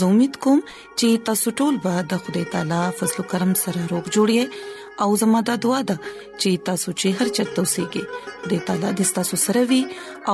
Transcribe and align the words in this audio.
زه 0.00 0.04
امید 0.12 0.36
کوم 0.44 0.60
چې 0.98 1.08
تاسو 1.28 1.50
ټول 1.60 1.74
به 1.84 2.02
د 2.12 2.20
خدای 2.26 2.42
تعالی 2.52 2.80
فضل 2.98 3.18
او 3.22 3.24
کرم 3.32 3.50
سره 3.62 3.80
روغ 3.90 4.04
جوړی 4.14 4.38
او 5.06 5.08
زموږ 5.22 5.42
د 5.48 5.52
دعا 5.64 5.80
د 5.90 5.98
چې 6.40 6.62
تاسو 6.68 6.88
چې 7.00 7.06
هر 7.20 7.28
چاته 7.38 7.60
اوسئ 7.64 7.84
کې 7.92 8.02
د 8.52 8.62
تعالی 8.68 8.90
د 9.00 9.08
ستاسو 9.10 9.38
سره 9.46 9.64
وي 9.72 9.80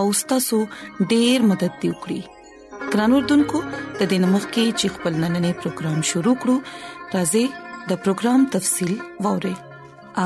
او 0.01 0.03
تاسو 0.33 0.59
ډیر 1.13 1.39
مدد 1.53 1.73
دی 1.85 1.89
وکړي 1.95 2.21
ګران 2.97 3.11
اردوونکو 3.17 3.59
تدین 4.03 4.27
مخ 4.35 4.45
کې 4.55 4.65
چې 4.79 4.95
خپل 4.99 5.13
نننې 5.25 5.53
پروګرام 5.65 5.99
شروع 6.11 6.37
کړو 6.45 7.17
راځي 7.17 7.45
د 7.91 8.01
پروګرام 8.05 8.47
تفصیل 8.57 8.93
ووري 9.27 9.57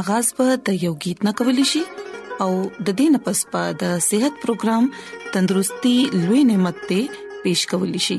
آغاز 0.01 0.33
به 0.43 0.49
د 0.67 0.85
یو 0.89 0.93
गीत 1.07 1.27
نه 1.31 1.33
کول 1.39 1.65
شي 1.73 1.83
او 1.87 2.53
د 2.77 2.93
دې 2.93 3.09
نه 3.17 3.21
پس 3.31 3.41
پا 3.55 3.65
د 3.85 3.97
صحت 4.11 4.43
پروګرام 4.45 4.93
تندرستي 5.39 5.97
لوي 6.21 6.45
نعمت 6.53 6.85
ته 6.93 7.01
پېښ 7.15 7.73
کول 7.73 7.99
شي 8.09 8.19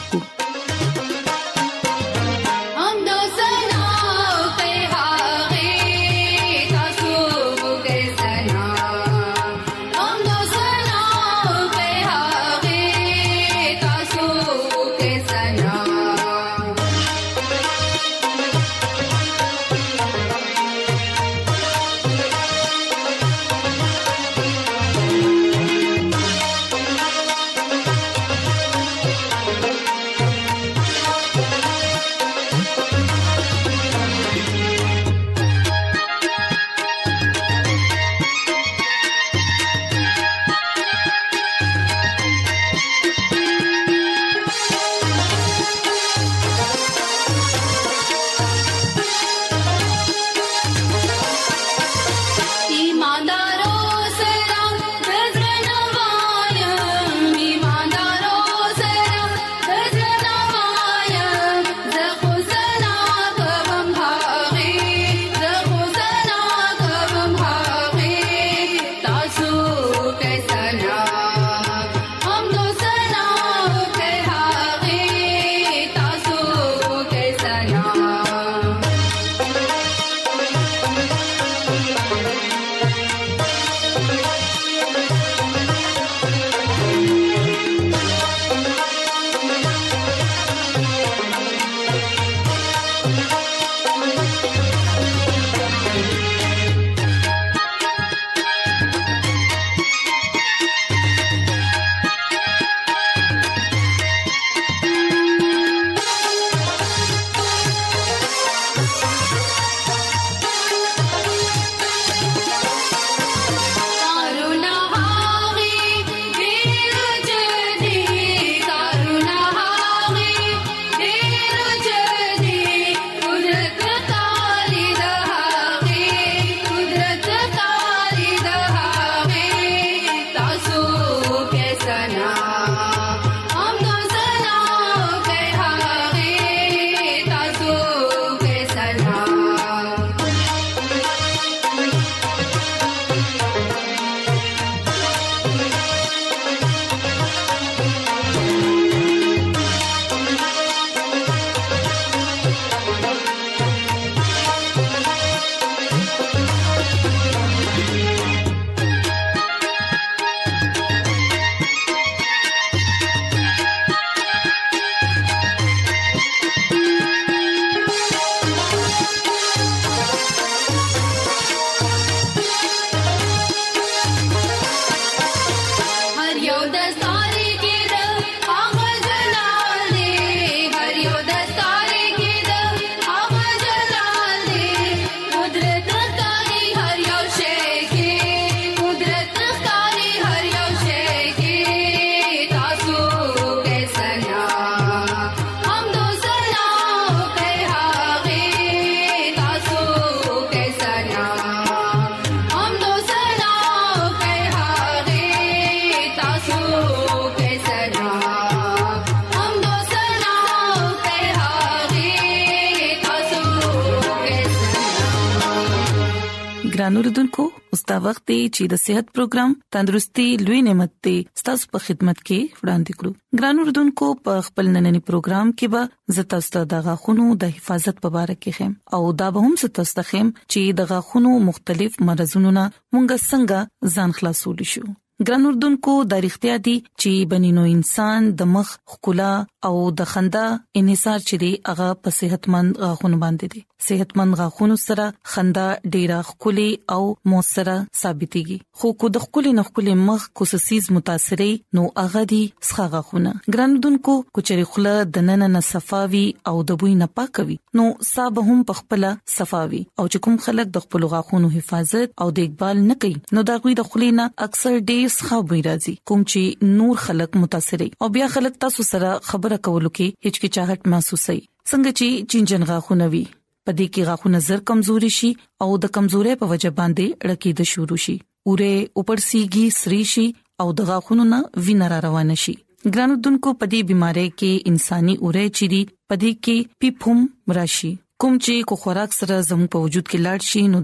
ګرانو 216.91 217.05
ردوونکو 217.07 217.43
اوس 217.73 217.81
دا 217.89 217.97
وخت 218.05 218.23
دی 218.29 218.37
چې 218.55 218.65
د 218.71 218.79
صحت 218.85 219.11
پروګرام 219.17 219.51
تندرستي 219.75 220.23
لوي 220.45 220.57
نعمت 220.67 220.91
دی 221.05 221.13
ستاسو 221.41 221.69
په 221.75 221.81
خدمت 221.83 222.17
کې 222.21 222.59
وړاندې 222.63 222.97
کړو 222.97 223.39
ګرانو 223.41 223.67
ردوونکو 223.69 224.09
په 224.27 224.41
خپل 224.47 224.67
نننې 224.73 225.01
پروګرام 225.09 225.53
کې 225.59 225.71
به 225.75 226.17
زه 226.17 226.25
تاسو 226.33 226.53
ته 226.55 226.67
د 226.73 226.83
غاخونو 226.87 227.27
د 227.43 227.53
حفاظت 227.57 228.03
په 228.07 228.13
اړه 228.23 228.41
کې 228.41 228.59
هم 228.59 228.99
او 228.99 229.15
دا 229.21 229.29
به 229.37 229.45
هم 229.45 229.55
تاسو 229.79 230.01
ته 230.01 230.07
هم 230.09 230.33
چې 230.33 230.75
د 230.81 230.89
غاخونو 230.91 231.35
مختلف 231.47 231.97
مرزونو 232.09 232.53
نه 232.59 232.65
مونږ 232.75 233.23
څنګه 233.23 233.95
ځان 233.95 234.17
خلاصول 234.19 234.67
شو 234.75 234.85
ګران 235.29 235.43
اردوونکو 235.51 235.93
د 236.11 236.13
اړتیا 236.23 236.53
دي 236.69 236.75
چې 236.83 237.33
بنینو 237.35 237.65
انسان 237.77 238.29
د 238.43 238.51
مخ 238.57 238.75
خکلا 238.93 239.31
او 239.71 239.75
د 240.03 240.11
خندا 240.15 240.45
انحصار 240.83 241.27
چي 241.31 241.41
دي 241.45 241.55
هغه 241.73 241.89
په 242.05 242.17
صحتمند 242.21 242.81
غاخونه 242.85 243.19
باندې 243.25 243.55
دي 243.55 243.63
صحتمن 243.87 244.33
غاخونو 244.39 244.75
سره 244.87 245.05
خندا 245.33 245.65
ډیره 245.93 246.17
خولي 246.29 246.69
او 246.95 247.01
موثره 247.31 247.75
ثابتيږي 248.01 248.57
خو 248.81 248.91
کو 249.03 249.09
د 249.15 249.21
خولي 249.25 249.53
نه 249.59 249.63
خولي 249.69 249.95
مخ 250.09 250.27
کوسسیز 250.41 250.89
متاثرې 250.97 251.79
نو 251.79 251.85
اغه 252.03 252.21
دي 252.33 252.41
څخه 252.67 252.91
غاخونه 252.95 253.31
ګرندونکو 253.55 254.15
کوچري 254.37 254.67
خله 254.75 254.93
د 255.17 255.25
نن 255.31 255.45
نه 255.55 255.63
صفاوي 255.69 256.23
او 256.51 256.55
د 256.71 256.77
بوی 256.83 256.93
نه 257.01 257.09
پاکوي 257.21 257.57
نو 257.79 257.87
صاحب 258.11 258.41
هم 258.49 258.59
پخپله 258.71 259.11
صفاوي 259.37 259.81
او 259.85 260.07
چې 260.11 260.23
کوم 260.27 260.37
خلک 260.47 260.71
د 260.77 260.85
خپل 260.87 261.07
غاخونو 261.15 261.51
حفاظت 261.57 262.15
او 262.25 262.29
دیکبال 262.41 262.83
نه 262.91 262.99
کوي 263.05 263.17
نو 263.37 263.45
دا 263.51 263.57
غوي 263.65 263.77
د 263.81 263.89
خولي 263.91 264.11
نه 264.21 264.29
اکثر 264.49 264.77
ډیر 264.91 265.05
څخه 265.17 265.41
بوی 265.51 265.65
راځي 265.69 265.95
کوم 266.11 266.21
چې 266.31 266.73
نور 266.77 266.93
خلک 267.07 267.41
متاثرې 267.43 268.05
او 268.05 268.13
بیا 268.17 268.29
خلک 268.37 268.61
تاسو 268.67 268.87
سره 268.93 269.17
خبره 269.33 269.61
کول 269.67 269.91
کې 269.91 270.29
هیڅ 270.29 270.41
کی 270.43 270.53
چاهټ 270.57 270.93
محسوسي 270.97 271.39
څنګه 271.39 272.01
چې 272.01 272.33
چینجن 272.33 272.71
غاخونه 272.73 273.13
وي 273.15 273.25
پدې 273.67 273.85
کې 273.93 274.05
غاخونه 274.09 274.39
زر 274.49 274.59
کمزوري 274.71 275.09
شي 275.19 275.29
او 275.65 275.71
د 275.85 275.93
کمزوري 275.97 276.33
په 276.41 276.45
وجه 276.53 276.69
باندې 276.79 277.05
لکېده 277.31 277.65
شروع 277.71 277.99
شي 278.05 278.15
اوره 278.47 278.71
اوپرسيږي 278.97 279.65
سري 279.79 280.01
شي 280.13 280.25
او 280.63 280.67
د 280.79 280.89
غاخونو 280.91 281.23
نه 281.33 281.39
وینر 281.67 281.93
روان 282.07 282.29
شي 282.43 282.55
ګرانو 282.93 283.15
دونکو 283.27 283.49
پدې 283.59 283.79
بيمارۍ 283.91 284.29
کې 284.37 284.73
انساني 284.73 285.15
اوره 285.23 285.43
چيري 285.59 285.81
پدې 286.09 286.31
کې 286.45 286.57
پیپوم 286.83 287.19
راشي 287.59 287.91
کوم 288.23 288.33
چې 288.45 288.65
کو 288.71 288.79
خوراک 288.85 289.11
سره 289.19 289.37
زمو 289.49 289.67
په 289.75 289.85
وجود 289.87 290.05
کې 290.11 290.19
لاړ 290.25 290.39
شي 290.51 290.63
نو 290.75 290.79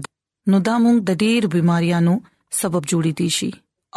نو 0.52 0.62
دا 0.68 0.74
موږ 0.84 0.96
د 1.08 1.20
ډېر 1.22 1.42
بيماريانو 1.56 2.14
سبب 2.60 2.82
جوړي 2.90 3.12
دي 3.18 3.28
شي 3.38 3.48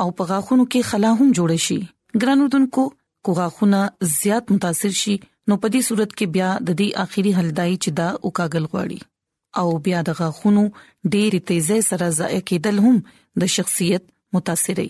او 0.04 0.08
په 0.22 0.32
غاخونو 0.32 0.66
کې 0.72 0.90
خلا 0.94 1.12
هم 1.20 1.30
جوړ 1.40 1.52
شي 1.68 1.80
ګرانو 2.24 2.50
دونکو 2.56 2.88
کو 3.28 3.34
غاخونه 3.42 3.80
زیات 4.18 4.46
متاثر 4.56 4.92
شي 5.02 5.16
نو 5.50 5.56
په 5.64 5.68
دې 5.74 5.82
صورت 5.88 6.12
کې 6.18 6.26
بیا 6.36 6.50
د 6.60 6.70
دې 6.80 6.90
اخیری 7.06 7.32
حل 7.38 7.50
دای 7.60 7.74
چې 7.84 7.90
دا 8.02 8.10
وکاګل 8.26 8.66
غواړي 8.72 9.00
او 9.62 9.68
بیا 9.88 10.00
د 10.10 10.18
غخونو 10.20 10.62
ډېر 11.14 11.32
تیزه 11.52 11.78
سره 11.90 12.08
ځای 12.20 12.38
کېدل 12.52 12.78
هم 12.88 12.98
د 13.46 13.54
شخصیت 13.56 14.04
متاثرې 14.38 14.90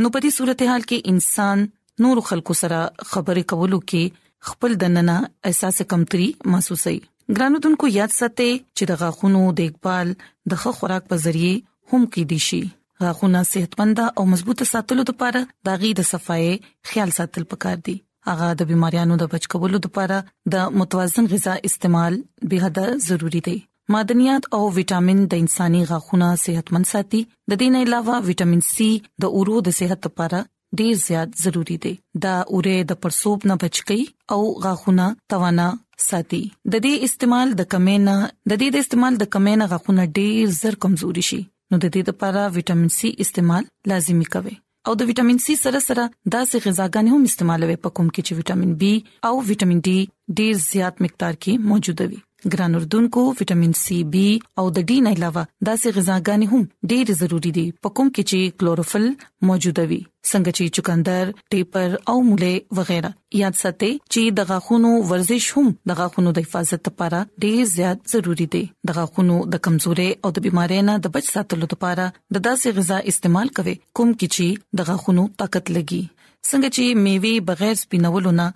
نو 0.00 0.06
په 0.16 0.24
دې 0.24 0.30
صورتحال 0.38 0.82
کې 0.88 1.06
انسان 1.14 1.58
نور 2.06 2.16
خلکو 2.30 2.52
سره 2.62 2.80
خبرې 3.10 3.44
کولو 3.54 3.78
کې 3.90 4.04
خپل 4.50 4.70
دننه 4.82 5.16
احساس 5.50 5.78
کمتري 5.94 6.28
محسوسي 6.54 6.98
ګرانو 7.38 7.56
دونکو 7.64 7.84
یاد 7.98 8.10
ساتئ 8.20 8.50
چې 8.76 8.84
د 8.92 9.00
غاخونو 9.04 9.42
دیکپال 9.62 10.06
د 10.20 10.52
ښه 10.60 10.70
خوراک 10.78 11.04
په 11.12 11.16
ذریعه 11.26 11.56
هم 11.90 12.02
کې 12.12 12.22
دي 12.30 12.40
شي 12.50 12.62
غاخونه 13.06 13.40
صحتمند 13.52 13.98
او 14.16 14.22
مضبوط 14.34 14.58
ساتلو 14.72 15.02
لپاره 15.10 15.40
دا 15.68 15.74
غي 15.82 15.90
د 15.98 16.02
صفای 16.14 16.46
خیال 16.88 17.10
ساتل 17.18 17.44
پکار 17.52 17.76
دي 17.88 17.94
هغه 18.28 18.48
د 18.60 18.70
بيماريانو 18.70 19.14
د 19.22 19.32
بچ 19.34 19.44
کولو 19.54 19.78
لپاره 19.86 20.18
د 20.54 20.78
متوازن 20.82 21.24
غذا 21.34 21.54
استعمال 21.70 22.14
به 22.52 22.56
حد 22.68 22.78
ضروری 23.08 23.40
دی 23.48 23.58
معدنيات 23.94 24.44
او 24.56 24.62
وټامین 24.76 25.18
د 25.34 25.42
انساني 25.44 25.82
غاښونو 25.90 26.28
صحتمن 26.44 26.84
ساتي 26.92 27.20
د 27.26 27.52
دې 27.60 27.68
نه 27.74 27.78
علاوه 27.88 28.16
وټامین 28.28 28.62
سي 28.74 28.90
د 29.24 29.36
اورو 29.40 29.56
د 29.68 29.78
صحت 29.78 30.00
لپاره 30.10 30.38
ډیر 30.80 30.94
زیات 31.06 31.28
ضروری 31.44 31.76
دی 31.84 31.94
دا 32.24 32.34
اوره 32.56 32.76
د 32.90 33.00
پرسوب 33.04 33.38
نه 33.52 33.58
بچکی 33.64 34.00
او 34.34 34.40
غاښونه 34.64 35.06
توانا 35.34 35.68
ساتي 36.08 36.42
د 36.72 36.74
دې 36.84 36.94
استعمال 37.10 37.48
د 37.62 37.70
کمینا 37.76 38.16
د 38.24 38.52
دې 38.60 38.68
د 38.78 38.86
استعمال 38.86 39.12
د 39.22 39.32
کمینا 39.36 39.64
غاښونه 39.72 40.02
ډیر 40.22 40.44
زر 40.62 40.74
کمزوري 40.86 41.24
شي 41.30 41.40
نو 41.70 41.76
د 41.84 41.86
دې 41.94 42.02
لپاره 42.10 42.42
وټامین 42.56 42.90
سي 43.00 43.08
استعمال 43.26 43.62
لازمی 43.92 44.26
کوي 44.36 44.56
او 44.90 44.94
د 45.00 45.06
وټامین 45.10 45.36
سي 45.46 45.54
سره 45.64 45.78
سره 45.88 46.02
داسې 46.34 46.56
غذاګانې 46.64 47.10
هم 47.14 47.22
استعمالوي 47.28 47.74
په 47.84 47.88
کوم 47.98 48.06
کې 48.14 48.22
چې 48.26 48.32
وټامین 48.38 48.72
بي 48.80 48.94
او 49.28 49.34
وټامین 49.50 49.78
ډي 49.88 49.98
ډېر 50.38 50.54
زیات 50.70 50.96
مقدار 51.04 51.34
کې 51.44 51.52
موجود 51.72 51.98
وي 52.08 52.18
ګران 52.52 52.74
اردوونکو 52.74 53.22
وټامین 53.40 53.72
سي 53.78 53.96
بي 54.12 54.24
او 54.60 54.62
د 54.76 54.84
ډي 54.90 54.94
نه 55.06 55.10
علاوه 55.16 55.42
داسې 55.68 55.96
غذاګانې 55.96 56.46
هم 56.52 56.92
ډېر 56.92 57.10
ضروری 57.22 57.50
دي 57.56 57.64
پکوم 57.86 58.08
کې 58.14 58.22
چې 58.30 58.54
کلوروفل 58.62 59.04
موجود 59.50 59.78
وي 59.90 59.98
څنګه 60.30 60.52
چې 60.58 60.74
چکندر 60.78 61.32
ټیپر 61.54 61.96
او 62.12 62.14
موله 62.28 62.52
وغیرہ 62.78 63.10
یاد 63.40 63.58
ساتئ 63.62 63.90
چې 64.12 64.34
د 64.38 64.48
غاخونو 64.52 64.92
ورزش 65.10 65.50
هم 65.58 65.66
د 65.92 65.98
غاخونو 66.00 66.32
د 66.38 66.46
حفاظت 66.46 66.88
لپاره 66.90 67.18
ډېر 67.44 67.68
زیات 67.74 68.14
ضروری 68.14 68.48
دی 68.56 68.62
د 68.92 68.98
غاخونو 69.00 69.38
د 69.56 69.62
کمزورې 69.68 70.26
او 70.26 70.32
د 70.38 70.46
بيمارۍ 70.48 70.80
نه 70.88 70.96
د 71.08 71.14
بچ 71.18 71.30
ساتلو 71.36 71.70
لپاره 71.74 72.08
د 72.38 72.48
داسې 72.48 72.80
غذا 72.80 72.98
استعمال 73.14 73.52
کوئ 73.60 73.76
کوم 73.76 74.16
کې 74.16 74.38
چې 74.38 74.80
د 74.80 74.90
غاخونو 74.90 75.28
طاقت 75.44 75.66
لګي 75.76 76.02
څنګه 76.48 76.76
چې 76.76 77.06
میوه 77.06 77.48
بغیر 77.52 77.74
سپینولو 77.84 78.30
نه 78.42 78.48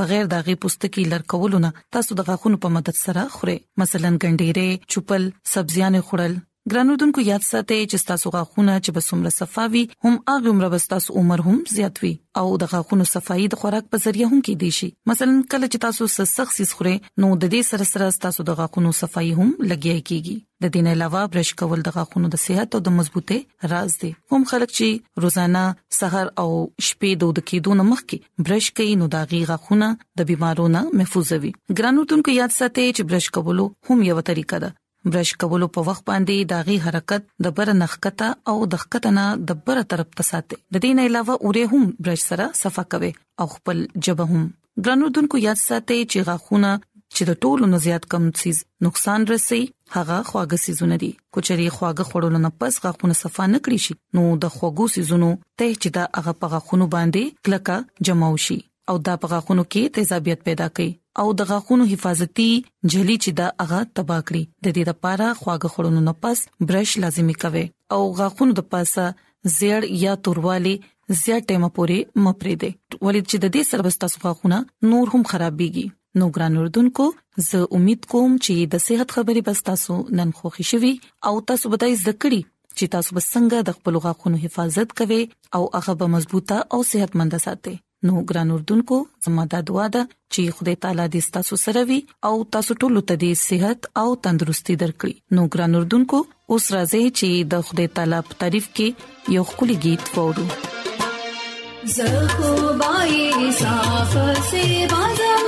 بغیر 0.00 0.24
د 0.28 0.34
غي 0.46 0.54
پوستکي 0.62 1.02
لړکولونه 1.14 1.68
تاسو 1.94 2.10
د 2.18 2.20
غاخونو 2.28 2.56
په 2.64 2.68
مدد 2.76 2.96
سره 3.04 3.22
خوري 3.34 3.58
مثلا 3.82 4.08
ګنډيره 4.22 4.66
چپل 4.92 5.22
سبزيانه 5.54 6.00
خورل 6.08 6.32
ګرانوردونکو 6.70 7.20
یاد 7.30 7.44
ساتئ 7.44 7.78
چې 7.90 8.06
تاسو 8.08 8.30
غاخونه 8.34 8.74
چې 8.84 8.90
بسومره 8.96 9.30
صفاوي 9.36 9.80
هم 10.08 10.10
هغه 10.30 10.50
عمر 10.52 10.66
بس 10.74 10.84
تاسو 10.92 11.14
عمر 11.20 11.40
هم 11.46 11.54
زیات 11.76 11.96
وي 12.02 12.10
او 12.42 12.42
د 12.62 12.68
غاخونو 12.74 13.06
صفائی 13.12 13.46
د 13.54 13.58
خوراک 13.62 13.86
په 13.94 14.02
ذریعہ 14.04 14.26
هم 14.34 14.38
کې 14.40 14.60
دي 14.60 14.70
شي 14.76 14.88
مثلا 15.10 15.32
کله 15.54 15.68
چې 15.72 15.80
تاسو 15.86 16.28
سخت 16.34 16.54
سیس 16.58 16.74
خوري 16.80 16.92
نو 17.22 17.30
د 17.32 17.42
دې 17.44 17.66
سره 17.70 17.86
سره 17.92 18.10
تاسو 18.26 18.46
د 18.50 18.56
غاخونو 18.60 18.92
صفائی 19.00 19.32
هم 19.40 19.46
لګیای 19.46 20.04
کیږي 20.10 20.36
د 20.64 20.72
دې 20.72 20.88
نه 20.88 20.96
علاوه 20.98 21.24
برش 21.36 21.50
کول 21.62 21.82
د 21.88 21.94
غاښونو 21.96 22.30
د 22.36 22.40
صحت 22.44 22.76
او 22.78 22.80
د 22.90 22.94
مضبوطه 23.00 23.70
راز 23.74 23.96
دی 24.04 24.10
هم 24.34 24.46
خلک 24.52 24.70
چې 24.78 25.24
روزانه 25.26 25.62
سحر 25.98 26.30
او 26.44 26.46
شپې 26.58 27.24
دود 27.24 27.40
کېدو 27.50 27.80
نه 27.80 27.88
مخکې 27.90 28.46
برش 28.50 28.70
کوي 28.78 28.94
نو 29.02 29.10
دا 29.16 29.24
غي 29.34 29.42
غاښونه 29.50 29.92
د 30.22 30.30
بيمارونو 30.30 30.84
محفوظ 31.02 31.32
وي 31.42 31.50
ګرانو 31.74 32.06
تونکو 32.14 32.36
یاد 32.40 32.56
ساتئ 32.60 32.86
چې 32.92 33.12
برش 33.14 33.28
کول 33.38 33.64
هم 33.90 34.06
یو 34.10 34.24
طریقه 34.30 34.62
ده 34.66 34.72
برش 35.10 35.32
کولو 35.42 35.66
په 35.76 35.82
وخت 35.90 36.04
باندې 36.10 36.46
داغي 36.52 36.76
حرکت 36.84 37.24
د 37.46 37.52
بر 37.58 37.70
نخکته 37.80 38.28
او 38.52 38.56
د 38.74 38.82
خکتنه 38.84 39.24
د 39.50 39.56
بر 39.68 39.80
طرف 39.94 40.10
ته 40.20 40.26
ساتي 40.30 40.56
د 40.56 40.78
دې 40.78 40.96
نه 40.98 41.06
علاوه 41.10 41.38
اوره 41.40 41.66
هم 41.72 41.88
برش 42.08 42.24
سره 42.30 42.46
صفه 42.60 42.84
کوي 42.96 43.12
او 43.44 43.48
خپل 43.54 43.82
جبه 44.08 44.26
هم 44.32 44.46
ګرانو 44.86 45.10
دونکو 45.18 45.42
یاد 45.46 45.60
ساتي 45.64 45.98
چې 46.12 46.28
غاخونه 46.30 46.70
چې 47.16 47.28
د 47.30 47.40
ټولو 47.46 47.70
نه 47.72 47.80
زیات 47.86 48.06
کم 48.14 48.28
سیز 48.42 48.60
نقصان 48.88 49.26
رسي 49.32 49.60
هغه 49.96 50.18
خواږه 50.30 50.62
سيزونه 50.66 51.00
دي 51.02 51.10
کچري 51.38 51.68
خواږه 51.76 52.08
خورول 52.12 52.38
نه 52.46 52.52
پس 52.62 52.78
غاخونه 52.86 53.18
صفه 53.24 53.50
نکړي 53.56 53.86
شي 53.88 53.98
نو 54.18 54.26
د 54.46 54.54
خواږو 54.56 54.86
سيزونو 54.96 55.30
ته 55.36 55.66
چې 55.66 55.98
دا 56.00 56.06
هغه 56.22 56.38
په 56.44 56.52
غاخونو 56.56 56.90
باندې 56.96 57.38
کلکه 57.48 58.08
جماو 58.10 58.42
شي 58.48 58.58
او 58.92 58.96
دا 59.10 59.18
په 59.24 59.34
غاخونو 59.34 59.68
کې 59.70 59.96
تیزابیت 59.98 60.48
پیدا 60.50 60.70
کوي 60.78 60.92
او 61.20 61.26
د 61.38 61.46
غاخونو 61.50 61.84
حفاظتي 61.92 62.46
جلی 62.92 63.16
چې 63.24 63.30
دا 63.40 63.48
هغه 63.62 63.80
تبا 63.96 64.18
کړی 64.28 64.42
د 64.64 64.66
دې 64.76 64.84
لپاره 64.90 65.26
خواږه 65.40 65.68
خورونو 65.74 66.00
نه 66.08 66.14
پس 66.26 66.38
برش 66.70 66.90
لازمی 67.04 67.34
کوي 67.44 67.64
او 67.96 68.00
غاخونو 68.20 68.52
د 68.60 68.68
پاسه 68.74 69.06
زیړ 69.56 69.80
یا 70.04 70.12
توروالی 70.28 70.74
زیات 71.22 71.42
ټیمه 71.50 71.70
پوري 71.78 71.98
مپرې 72.24 72.54
دي 72.62 72.70
ولې 73.06 73.22
چې 73.30 73.36
د 73.44 73.54
دې 73.54 73.62
سربستا 73.72 74.06
صفاخونه 74.14 74.58
نور 74.92 75.06
هم 75.16 75.22
خرابيږي 75.32 75.86
نو 76.22 76.28
ګران 76.38 76.56
اردوونکو 76.62 77.04
زه 77.50 77.60
امید 77.80 78.08
کوم 78.14 78.32
چې 78.44 78.70
د 78.74 78.84
صحت 78.86 79.14
خبرې 79.16 79.46
بس 79.50 79.62
تاسو 79.70 79.98
نن 80.20 80.34
خوښی 80.40 80.70
شوي 80.72 80.92
او 81.30 81.34
تاسو 81.52 81.72
به 81.74 81.82
د 81.86 81.96
ذکرې 82.06 82.42
چې 82.76 82.94
تاسو 82.96 83.16
بسنګ 83.20 83.64
د 83.70 83.78
خپل 83.78 84.00
غاخونو 84.08 84.42
حفاظت 84.48 84.98
کوئ 85.02 85.22
او 85.60 85.64
هغه 85.76 85.98
به 86.02 86.12
مضبوطه 86.18 86.58
او 86.76 86.80
صحتمند 86.90 87.40
ساتئ 87.48 87.76
نو 88.06 88.14
ګران 88.30 88.50
اردوونکو 88.54 88.96
زموږ 89.24 89.46
د 89.52 89.56
دعا 89.68 89.86
د 89.96 90.12
چې 90.34 90.40
خدای 90.56 90.76
تعالی 90.84 91.04
دې 91.14 91.20
تاسو 91.38 91.54
سره 91.64 91.80
وي 91.90 91.98
او 92.28 92.32
تاسو 92.56 92.72
ټول 92.80 92.94
ته 93.08 93.14
دې 93.22 93.32
صحت 93.48 93.80
او 94.02 94.08
تندرستي 94.26 94.74
درکړي 94.82 95.14
نو 95.38 95.42
ګران 95.54 95.72
اردوونکو 95.80 96.18
اوس 96.54 96.64
راځي 96.74 97.04
چې 97.18 97.28
د 97.54 97.66
خدای 97.70 97.88
تعالی 97.98 98.20
په 98.30 98.40
تعریف 98.42 98.66
کې 98.76 98.88
یو 99.38 99.42
خولي 99.52 99.76
गीत 99.84 100.04
وورو 100.14 100.46
زه 101.94 102.08
خو 102.34 102.50
بای 102.82 103.16
صاف 103.60 104.12
سي 104.50 104.66
بازم 104.92 105.44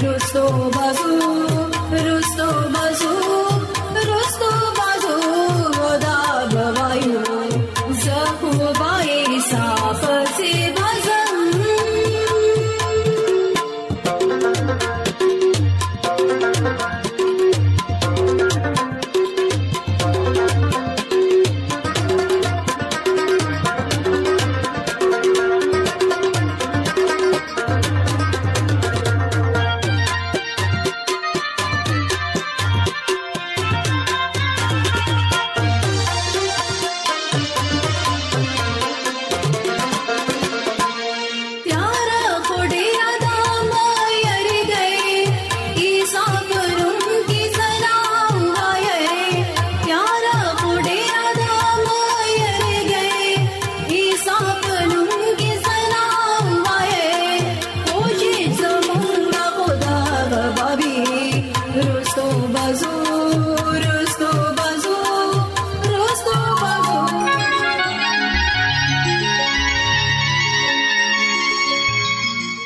गुरुसो 0.00 0.42
भगु 0.76 1.55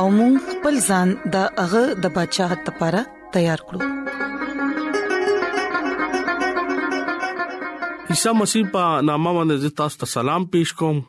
او 0.00 0.06
موږ 0.18 0.34
خپل 0.50 0.74
ځان 0.88 1.08
د 1.34 1.36
هغه 1.62 1.80
د 2.04 2.12
بچاغت 2.16 2.60
لپاره 2.68 3.00
تیار 3.34 3.60
کړو 3.68 3.80
عیسی 8.12 8.30
مسیح 8.40 8.64
په 8.76 8.84
نامه 9.10 9.32
باندې 9.38 9.74
تاسو 9.82 10.00
ته 10.00 10.06
سلام 10.14 10.48
پېښ 10.56 10.68
کوم 10.80 11.02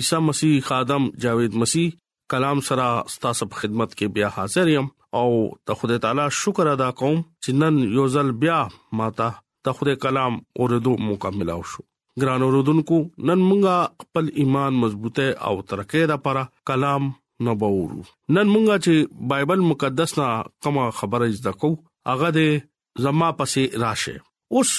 عیسی 0.00 0.20
مسیح 0.30 0.54
خادم 0.72 1.08
جاوید 1.26 1.58
مسیح 1.64 1.88
کلام 2.36 2.58
سره 2.72 2.88
تاسو 3.26 3.48
په 3.54 3.62
خدمت 3.64 3.90
کې 3.96 4.14
بیا 4.20 4.28
حاضر 4.38 4.72
یم 4.74 4.88
او 5.22 5.26
ته 5.68 5.80
خدای 5.80 6.02
تعالی 6.06 6.26
شکر 6.42 6.72
ادا 6.74 6.90
کوم 7.00 7.18
چې 7.22 7.58
نن 7.64 7.78
یو 7.96 8.08
ځل 8.16 8.32
بیا 8.46 8.58
ماته 9.02 9.30
ته 9.66 9.78
خدای 9.80 9.98
کلام 10.06 10.40
اوردو 10.64 10.96
موقع 11.08 11.32
ملو 11.40 11.60
شو 11.74 11.86
ګران 12.22 12.42
اوردونکو 12.48 13.00
نن 13.04 13.50
مونږه 13.50 14.06
خپل 14.06 14.32
ایمان 14.42 14.80
مضبوطه 14.86 15.28
او 15.46 15.54
ترقېده 15.60 16.18
لپاره 16.18 16.48
کلام 16.72 17.14
نو 17.46 17.54
باور 17.64 17.90
نن 18.36 18.48
مونږه 18.52 18.76
چې 18.86 19.14
بایبل 19.32 19.64
مقدس 19.72 20.16
نا 20.20 20.28
کومه 20.66 20.86
خبره 21.00 21.28
زده 21.40 21.52
کو 21.64 21.70
هغه 22.10 22.30
دې 22.38 23.04
زما 23.06 23.28
پسې 23.42 23.84
راشه 23.84 24.14
اوس 24.58 24.72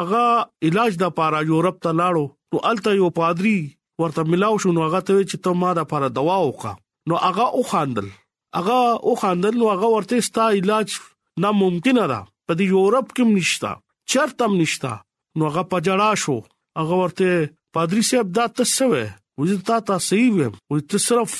هغه 0.00 0.24
علاج 0.66 0.94
د 1.02 1.14
پاره 1.18 1.40
یورپ 1.50 1.76
ته 1.86 1.90
لاړو 2.00 2.24
نو 2.54 2.58
الته 2.70 2.90
یو 3.00 3.08
پادری 3.18 3.56
ورته 4.02 4.22
ملاو 4.32 4.58
شو 4.64 4.72
نو 4.78 4.86
هغه 4.86 5.00
ته 5.08 5.26
چې 5.30 5.36
ته 5.46 5.58
ما 5.60 5.70
د 5.78 5.88
پاره 5.92 6.08
دوا 6.16 6.36
وکا 6.46 6.72
نو 7.10 7.14
هغه 7.24 7.46
او 7.58 7.62
خاندل 7.72 8.06
هغه 8.56 8.80
او 9.10 9.14
خاندل 9.22 9.54
نو 9.62 9.70
هغه 9.74 9.88
ورته 9.96 10.20
ستا 10.28 10.48
علاج 10.60 10.88
ناممکن 11.44 11.98
ده 12.12 12.18
په 12.46 12.52
دې 12.58 12.66
یورپ 12.74 13.08
کې 13.16 13.24
نشتا 13.38 13.72
چرته 14.12 14.46
نشتا 14.58 14.92
نو 15.38 15.48
هغه 15.50 15.62
پجړا 15.74 16.10
شو 16.26 16.36
هغه 16.80 17.00
ورته 17.02 17.50
پادری 17.76 18.02
صاحب 18.12 18.32
دا 18.40 18.46
تسوي 18.58 19.04
وځي 19.40 19.56
تا 19.66 19.76
تا 19.88 19.96
صحیح 20.10 20.30
و 20.36 20.46
او 20.70 20.78
ته 20.92 21.04
صرف 21.08 21.34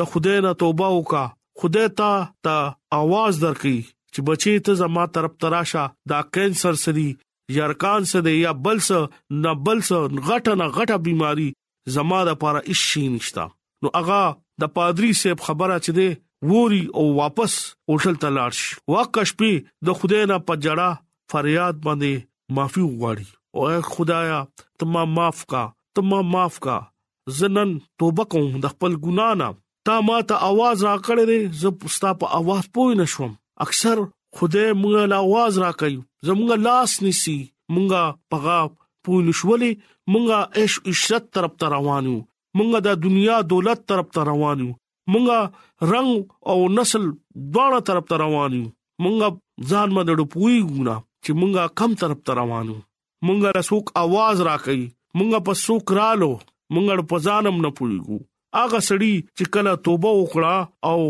د 0.00 0.10
خدای 0.10 0.40
نه 0.44 0.50
توبه 0.62 0.88
وکا 0.96 1.22
خدای 1.60 1.88
ته 2.00 2.10
تا 2.44 2.56
आवाज 2.98 3.34
درکې 3.44 3.76
چې 4.14 4.20
بچی 4.28 4.52
ته 4.66 4.74
زما 4.82 5.06
طرف 5.16 5.32
تراشه 5.44 5.84
دا 6.12 6.20
کینسر 6.36 6.74
سری 6.84 7.08
یارکان 7.56 8.02
څه 8.10 8.18
دی 8.26 8.34
یا 8.44 8.52
بل 8.66 8.78
څه 8.88 8.98
نه 9.44 9.50
بل 9.68 9.78
څه 9.88 9.96
غټه 10.28 10.52
نه 10.60 10.66
غټه 10.76 10.96
بيماري 11.06 11.48
زما 11.94 12.18
د 12.28 12.38
پاره 12.44 12.60
هیڅ 12.70 12.84
نشتا 13.14 13.44
نو 13.84 13.88
اغا 14.00 14.20
د 14.64 14.72
پادری 14.76 15.10
صاحب 15.20 15.40
خبره 15.46 15.76
چي 15.86 15.92
دی 16.00 16.08
ووري 16.50 16.82
او 17.00 17.04
واپس 17.20 17.52
اوټل 17.90 18.14
تلاش 18.24 18.56
واکش 18.94 19.30
پی 19.42 19.50
د 19.56 19.88
خدای 20.02 20.20
نه 20.32 20.36
پجړه 20.46 20.88
فریاد 21.34 21.74
باندې 21.84 22.12
معافي 22.58 22.82
وغواړي 22.84 23.26
او 23.56 23.96
خدایا 23.96 24.38
تما 24.82 25.04
معاف 25.16 25.40
کا 25.54 25.64
تما 25.98 26.20
معاف 26.34 26.60
کا 26.66 26.76
زنن 27.40 27.70
توبه 28.02 28.24
کوم 28.34 28.52
د 28.66 28.74
خپل 28.76 28.96
ګنا 29.08 29.28
نه 29.40 29.50
تا 29.90 29.98
ما 30.10 30.20
ته 30.32 30.48
आवाज 30.52 30.78
را 30.90 30.94
کړې 31.02 31.64
زه 31.64 31.94
ستا 31.96 32.10
په 32.22 32.36
आवाज 32.38 32.64
پوه 32.78 32.98
نشوم 33.02 33.32
اکثر 33.66 34.04
خدای 34.38 34.68
موږ 34.82 35.12
له 35.14 35.18
आवाज 35.26 35.60
را 35.64 35.72
کوي 35.82 36.00
زمونږه 36.28 36.56
لاس 36.66 36.90
نسی 37.04 37.38
مونږه 37.74 38.02
پغا 38.32 38.58
پونښولې 39.04 39.72
مونږه 40.12 40.38
عيش 40.58 40.74
عشرت 40.92 41.24
طرف 41.34 41.52
ته 41.60 41.66
روانو 41.74 42.16
مونږه 42.56 42.78
د 42.86 42.98
دنیا 43.04 43.36
دولت 43.52 43.80
طرف 43.90 44.06
ته 44.16 44.20
روانو 44.30 44.68
مونږه 45.12 45.38
رنگ 45.92 46.10
او 46.50 46.58
نسل 46.78 47.04
دواړه 47.52 47.80
طرف 47.90 48.04
ته 48.10 48.16
روانو 48.24 48.62
مونږه 49.02 49.28
ځان 49.70 49.88
مدړو 49.98 50.24
پوي 50.34 50.58
ګونا 50.72 50.96
چې 51.24 51.30
مونږه 51.40 51.62
کم 51.80 51.90
طرف 52.02 52.18
ته 52.26 52.32
روانو 52.40 52.76
مونږه 53.26 53.48
رسوک 53.58 53.86
आवाज 54.04 54.36
راکې 54.48 54.78
مونږه 55.18 55.38
په 55.46 55.52
سوک 55.64 55.86
رالو 56.00 56.32
مونږه 56.72 56.94
په 57.12 57.16
ځانم 57.26 57.56
نه 57.64 57.70
پويګو 57.78 58.18
اغه 58.64 58.78
سړی 58.88 59.14
چې 59.36 59.44
کله 59.54 59.72
توبه 59.88 60.10
وکړه 60.20 60.56
او 60.90 61.00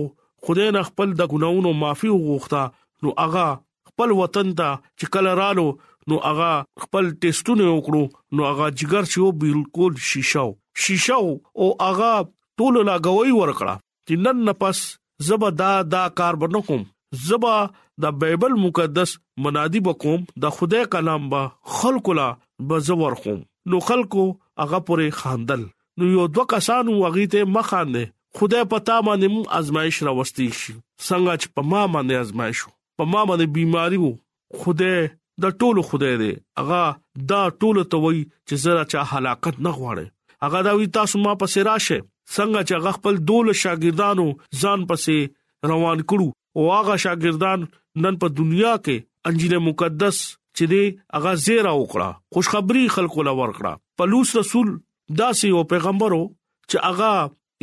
خدای 0.46 0.68
نه 0.76 0.82
خپل 0.88 1.08
د 1.16 1.22
ګناونو 1.32 1.70
معافي 1.82 2.10
وغوښته 2.14 2.62
نو 3.02 3.10
اغه 3.24 3.46
خپل 3.90 4.10
وطن 4.22 4.50
ته 4.60 4.70
چې 4.98 5.14
کله 5.16 5.30
رالو 5.40 5.64
نو 6.12 6.18
هغه 6.24 6.50
خپل 6.84 7.08
ټیسټونه 7.24 7.64
وکړو 7.70 8.02
نو 8.36 8.46
هغه 8.48 8.68
جګر 8.82 9.08
چې 9.10 9.18
و 9.24 9.32
بالکل 9.44 9.96
شیشاو 10.10 10.50
شیشاو 10.84 11.30
او 11.62 11.70
هغه 11.84 12.10
ټول 12.60 12.78
لاګوي 12.88 13.32
ورکړه 13.38 13.74
چې 13.80 14.22
نن 14.26 14.46
نفس 14.50 14.82
زبا 15.30 15.50
دا 15.62 15.72
دا 15.96 16.02
کار 16.20 16.38
بنکم 16.44 16.86
زبا 17.26 17.54
د 18.04 18.14
بېبل 18.22 18.54
مقدس 18.64 19.16
منادي 19.46 19.82
بقوم 19.90 20.24
د 20.46 20.54
خدای 20.60 20.86
کلام 20.96 21.28
با 21.34 21.40
خلق 21.80 22.12
لا 22.20 22.28
بزور 22.72 23.18
خوم 23.24 23.42
نو 23.74 23.82
خلقو 23.90 24.26
هغه 24.64 24.84
پورې 24.88 25.20
خاندل 25.22 25.66
نو 25.98 26.10
یو 26.16 26.26
دوه 26.38 26.52
کسان 26.56 26.94
وغی 27.04 27.26
ته 27.36 27.50
مخانه 27.58 28.06
خدای 28.40 28.66
پتا 28.74 28.98
باندې 29.06 29.62
ازمایش 29.62 30.02
راوستي 30.10 30.48
شي 30.62 30.76
څنګه 30.76 31.40
چې 31.40 31.56
په 31.58 31.72
ما 31.72 31.82
باندې 31.94 32.20
ازمایش 32.26 32.64
په 33.00 33.08
ما 33.10 33.20
باندې 33.28 33.52
بيماري 33.56 33.98
وو 34.00 34.62
خدای 34.62 34.96
د 35.42 35.52
ټولو 35.60 35.82
خدای 35.90 36.16
دی 36.22 36.30
اغا 36.62 36.80
دا 37.30 37.38
ټولو 37.60 37.84
ته 37.92 38.00
وای 38.04 38.18
چې 38.48 38.64
زرا 38.64 38.82
چا 38.94 39.04
حلاکت 39.12 39.60
نه 39.66 39.72
غواړي 39.76 40.48
اغا 40.48 40.60
دا 40.66 40.74
وی 40.80 40.88
تاسو 40.96 41.20
ما 41.22 41.32
پسې 41.44 41.68
راشه 41.68 41.98
څنګه 42.02 42.66
چې 42.66 42.76
اغا 42.80 42.92
خپل 42.98 43.20
دول 43.30 43.48
شاګردانو 43.60 44.26
ځان 44.64 44.84
پسې 44.90 45.72
روان 45.72 46.02
کړو 46.12 46.28
او 46.58 46.68
اغا 46.80 46.98
شاګردان 47.06 47.64
نن 48.06 48.20
په 48.24 48.36
دنیا 48.42 48.74
کې 48.84 49.32
انجیل 49.32 49.56
مقدس 49.70 50.20
چې 50.58 50.70
دی 50.74 50.82
اغا 51.20 51.34
زیرا 51.48 51.74
وکړه 51.80 52.38
خوشخبری 52.38 52.84
خلکو 52.98 53.26
لور 53.30 53.54
کړه 53.58 53.84
پلوص 54.02 54.36
رسول 54.42 54.72
داسې 54.76 55.56
او 55.58 55.64
پیغمبرو 55.74 56.22
چې 56.28 56.88
اغا 56.92 57.14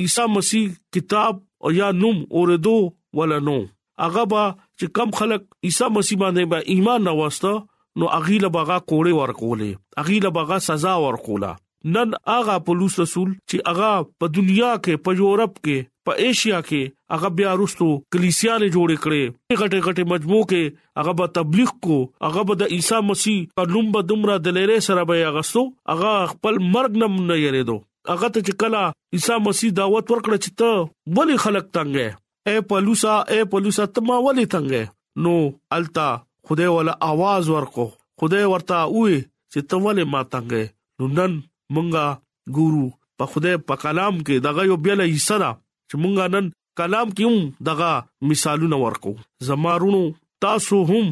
عیسی 0.05 0.27
مسیح 0.39 0.67
کتاب 0.99 1.45
او 1.67 1.77
یا 1.81 1.87
نوم 2.03 2.23
اوردو 2.39 2.77
ولا 3.21 3.37
نو 3.49 3.61
اغا 4.05 4.23
با 4.31 4.41
چې 4.79 4.87
کم 4.97 5.11
خلک 5.17 5.43
عیسی 5.67 5.85
مسیح 5.93 6.17
باندې 6.21 6.49
با 6.51 6.57
ایمان 6.73 7.05
نه 7.07 7.13
واسطه 7.19 7.53
نو 8.01 8.09
اغي 8.17 8.35
له 8.41 8.49
باغه 8.55 8.75
کوړې 8.81 9.21
ورکولې 9.21 10.01
اغي 10.01 10.17
له 10.25 10.31
باغه 10.35 10.57
سزا 10.65 10.91
ورکولا 11.03 11.53
نن 11.95 12.13
اغا 12.33 12.57
پولیس 12.67 12.97
رسول 12.99 13.31
چې 13.33 13.71
اغا 13.71 13.89
په 14.23 14.29
دنیا 14.35 14.69
کې 14.87 15.03
په 15.07 15.17
یورپ 15.21 15.55
کې 15.67 15.87
په 16.09 16.17
ایشیا 16.25 16.59
کې 16.67 17.15
هغه 17.15 17.31
بیا 17.39 17.55
رستو 17.61 17.87
کلیسیاله 18.15 18.69
جوړ 18.75 18.99
کړي 19.07 19.63
غټه 19.63 19.87
غټه 19.87 20.13
مجموعه 20.13 20.49
کې 20.53 20.77
هغه 21.01 21.17
به 21.21 21.33
تبلیغ 21.39 21.73
کو 21.87 21.99
هغه 22.27 22.45
به 22.51 22.57
د 22.61 22.75
عیسی 22.77 23.01
مسیح 23.09 23.41
په 23.61 23.71
لوم 23.73 23.91
به 23.97 24.09
دمره 24.11 24.37
دلیرې 24.49 24.87
سره 24.91 25.07
به 25.13 25.25
اغستو 25.31 25.65
هغه 25.95 26.13
خپل 26.35 26.61
مرګ 26.67 27.03
نم 27.05 27.17
نه 27.31 27.41
یریدو 27.45 27.79
هغه 28.13 28.29
ته 28.29 28.37
چې 28.47 28.61
کلا 28.65 28.85
عیسی 29.19 29.41
مسیح 29.49 29.75
دعوت 29.83 30.15
ورکړه 30.15 30.41
چې 30.47 30.63
ته 30.63 31.19
ولی 31.21 31.41
خلک 31.47 31.73
تنګه 31.81 32.23
اے 32.47 32.55
پلوسا 32.69 33.13
اے 33.31 33.39
پلوسا 33.51 33.83
تما 33.95 34.15
ولې 34.25 34.45
تنګې 34.53 34.83
نو 35.23 35.33
التا 35.77 36.07
خدای 36.47 36.67
ولا 36.75 36.93
आवाज 37.09 37.43
ورکو 37.53 37.85
خدای 38.21 38.43
ورته 38.53 38.77
وې 38.97 39.15
چې 39.51 39.59
تما 39.71 39.81
ولې 39.87 40.05
ما 40.11 40.21
تنګې 40.33 40.63
نو 40.97 41.05
نن 41.17 41.31
مونږه 41.73 42.05
ګورو 42.55 42.85
په 43.17 43.23
خدای 43.33 43.55
په 43.71 43.75
کلام 43.83 44.15
کې 44.25 44.35
دغه 44.47 44.61
یو 44.69 44.75
بیل 44.85 45.01
حصہ 45.15 45.35
را 45.43 45.51
چې 45.89 45.95
مونږه 46.03 46.25
نن 46.35 46.45
کلام 46.81 47.07
کیوم 47.17 47.37
دغه 47.69 47.91
مثالونه 48.29 48.77
ورکو 48.85 49.11
زمارونو 49.47 50.01
تاسو 50.45 50.77
هم 50.93 51.05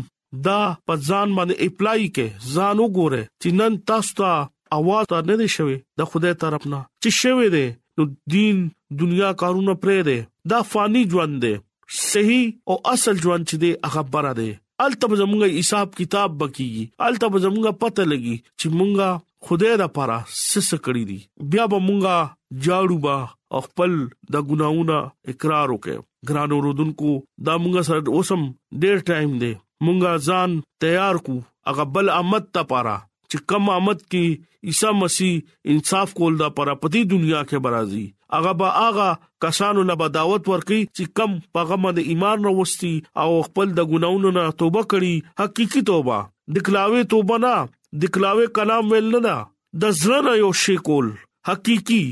دا 0.50 0.58
په 0.90 0.94
ځان 1.08 1.28
باندې 1.38 1.56
اپلای 1.66 2.00
کې 2.16 2.28
ځان 2.56 2.76
وګوره 2.86 3.22
چې 3.42 3.50
نن 3.60 3.72
تاسو 3.92 4.12
ته 4.20 4.32
आवाज 4.78 5.06
نه 5.30 5.36
دی 5.44 5.48
شوی 5.58 5.78
د 6.02 6.14
خدای 6.14 6.34
طرف 6.46 6.64
نه 6.74 6.80
چې 7.04 7.10
شوی 7.24 7.50
دی 7.58 7.68
نو 8.00 8.04
دین 8.32 8.58
دنیا 9.00 9.30
کارونه 9.42 9.74
پرې 9.84 10.00
ده 10.08 10.26
دا 10.54 10.60
فانی 10.72 11.04
ژوند 11.12 11.38
ده 11.44 11.62
صحیح 12.00 12.44
او 12.74 12.76
اصل 12.94 13.22
ژوند 13.26 13.44
چې 13.50 13.56
ده 13.62 13.90
هغه 13.90 14.04
بره 14.16 14.32
ده 14.40 14.56
التب 14.86 15.14
زمونږه 15.20 15.60
حساب 15.60 15.94
کتاب 16.00 16.34
بکیږي 16.42 16.86
التب 17.08 17.38
زمونږه 17.46 17.74
پته 17.84 18.04
لګي 18.12 18.36
چې 18.60 18.68
مونږه 18.80 19.10
خدای 19.50 19.76
د 19.84 19.94
پاره 20.00 20.20
سس 20.40 20.70
کړی 20.86 21.04
دي 21.12 21.18
بیا 21.56 21.66
به 21.74 21.80
مونږه 21.88 22.68
جاړو 22.68 23.00
با 23.08 23.16
خپل 23.68 23.92
د 24.34 24.36
ګناونه 24.50 24.98
اقرار 25.34 25.68
وکړو 25.74 26.04
ګرانو 26.32 26.58
رودونکو 26.68 27.10
دا 27.50 27.54
مونږه 27.64 27.82
سره 27.90 28.16
اوسم 28.20 28.42
ډیر 28.84 28.98
ټایم 29.12 29.34
دی 29.46 29.54
مونږه 29.86 30.12
ځان 30.30 30.50
تیار 30.86 31.16
کو 31.30 31.38
هغه 31.72 31.84
بل 31.98 32.10
امت 32.22 32.52
ته 32.58 32.62
پاره 32.74 32.98
چې 33.36 33.42
کم 33.52 33.70
آمد 33.78 34.00
کې 34.10 34.26
عیسی 34.72 34.92
مسیح 35.02 35.34
انصاف 35.72 36.12
کول 36.18 36.34
دا 36.40 36.48
پر 36.58 36.68
پتی 36.82 37.02
دنیا 37.14 37.42
کې 37.50 37.58
برازي 37.66 38.04
اغه 38.38 38.54
با 38.62 38.70
اغه 38.82 39.08
کسانو 39.46 39.84
نه 39.90 39.96
بداوت 40.02 40.48
ورکي 40.52 40.78
چې 40.86 41.16
کم 41.20 41.36
پیغام 41.58 41.88
د 41.98 42.08
ایمان 42.14 42.46
وروستي 42.46 42.94
او 43.24 43.28
خپل 43.48 43.74
د 43.80 43.90
ګناونو 43.94 44.32
نه 44.38 44.46
توبه 44.62 44.84
کړي 44.94 45.36
حقيقي 45.42 45.84
توبه 45.92 46.20
دکلاوي 46.60 47.04
توبه 47.16 47.42
نه 47.46 47.54
دکلاوي 48.06 48.48
کلام 48.60 48.94
ویل 48.96 49.12
نه 49.28 49.36
د 49.86 49.98
زړه 50.04 50.38
یو 50.44 50.52
شی 50.64 50.78
کول 50.90 51.12
حقيقي 51.52 52.04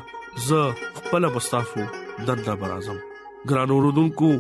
زه 0.49 0.93
خپل 1.01 1.29
بستافو 1.39 1.87
دنده 2.31 2.55
برازم 2.65 3.01
ګران 3.51 3.75
اوردونکو 3.79 4.31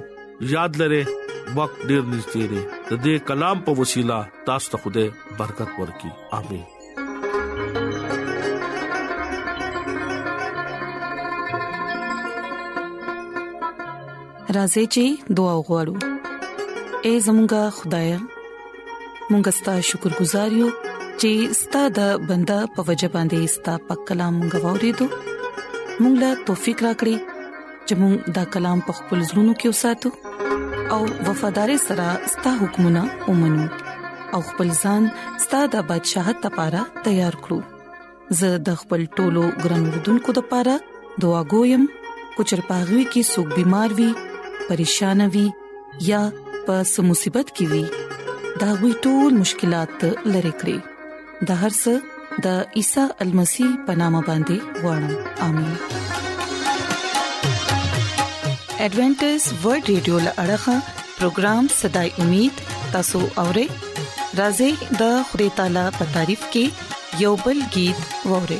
یاد 0.53 0.75
لره 0.79 1.01
وخت 1.57 1.77
ډیر 1.89 2.01
نږدې 2.11 2.45
دی 2.53 2.61
د 2.89 2.91
دې 3.03 3.15
کلام 3.27 3.57
په 3.67 3.71
وسیله 3.79 4.17
تاسو 4.47 4.69
ته 4.69 4.77
خوده 4.81 5.05
برکت 5.37 5.69
ورکړي 5.81 6.11
امين 6.39 6.65
راځي 14.55 14.85
چې 14.97 15.03
دعا 15.39 15.53
وغوړو 15.59 15.95
اے 17.05 17.13
زمونږ 17.25 17.53
خدای 17.79 18.09
مونږ 19.31 19.45
ستاسو 19.61 19.83
شکر 19.93 20.11
گزار 20.19 20.49
یو 20.59 20.69
چې 21.19 21.31
ستاسو 21.61 21.93
د 21.97 22.29
بندا 22.33 22.59
په 22.77 22.81
وجبان 22.91 23.25
دي 23.33 23.41
ستاسو 23.55 23.87
په 23.89 23.95
کلام 24.11 24.35
غوړې 24.53 24.91
دو 24.97 25.05
مونږ 26.01 26.13
لا 26.23 26.31
توفيق 26.51 26.77
راکړي 26.87 27.17
چې 27.87 27.93
مونږ 28.05 28.15
دا 28.39 28.43
کلام 28.57 28.77
په 28.87 28.91
خپل 29.01 29.19
زړونو 29.29 29.53
کې 29.59 29.69
وساتو 29.75 30.09
او 30.95 31.01
وفاداری 31.29 31.75
سره 31.85 32.07
ستاسو 32.33 32.59
حکمونه 32.65 33.03
ومنو 33.29 33.65
او 34.35 34.39
خپل 34.49 34.69
ځان 34.83 35.03
ستاسو 35.45 35.71
د 35.73 35.81
بدشاه 35.89 36.35
ته 36.43 36.49
لپاره 36.51 36.83
تیار 37.07 37.35
کړو 37.47 37.57
زه 38.39 38.61
د 38.67 38.77
خپل 38.81 39.03
ټولو 39.17 39.43
ګران 39.63 39.83
وردونکو 39.87 40.35
لپاره 40.39 40.75
دعا 41.25 41.41
کوم 41.53 41.85
کو 42.35 42.45
چرپاغوي 42.51 43.03
کې 43.13 43.27
سګ 43.31 43.57
بيمار 43.57 43.95
وي 43.99 44.09
پریشان 44.69 45.25
وي 45.37 45.45
یا 46.11 46.21
په 46.69 46.79
سمصيبت 46.93 47.53
کې 47.57 47.65
وي 47.71 48.51
دا 48.65 48.71
وي 48.83 48.93
ټول 49.07 49.39
مشکلات 49.43 49.95
لری 50.33 50.53
کړی 50.61 51.47
د 51.47 51.61
هر 51.65 51.75
څه 51.79 52.45
د 52.47 52.79
عیسی 52.81 53.09
المسی 53.27 53.71
پنامه 53.91 54.23
باندې 54.29 54.85
وړم 54.85 55.43
امين 55.49 56.15
ایڈونټس 58.85 59.41
ورلد 59.63 59.87
رادیو 59.95 60.17
لړغا 60.25 60.75
پروگرام 61.19 61.63
صداي 61.79 62.09
امید 62.25 62.53
تاسو 62.93 63.19
اورئ 63.45 63.65
راځي 64.39 64.71
د 65.01 65.17
خوري 65.31 65.49
تعالی 65.59 65.85
په 65.99 66.03
تعریف 66.15 66.41
کې 66.55 66.65
یوبل 67.25 67.57
गीत 67.75 67.99
اورئ 68.27 68.59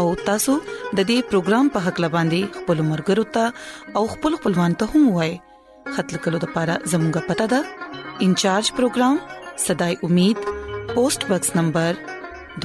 او 0.00 0.02
تاسو 0.26 0.52
د 0.66 0.68
دې 1.08 1.16
پروګرام 1.30 1.66
په 1.76 1.80
حق 1.86 1.98
لباندي 2.04 2.40
خپل 2.58 2.78
مرګرو 2.90 3.24
ته 3.36 3.46
او 4.00 4.02
خپل 4.12 4.36
خپلوان 4.38 4.76
ته 4.82 4.88
هم 4.94 5.08
وایي 5.16 5.34
خطر 5.96 6.20
کولو 6.26 6.40
لپاره 6.44 6.76
زموږه 6.92 7.22
پته 7.30 7.46
ده 7.54 8.20
انچارج 8.26 8.70
پروګرام 8.78 9.16
صداي 9.66 9.94
امید 10.08 10.38
پوسټ 10.92 11.20
باکس 11.32 11.50
نمبر 11.58 12.00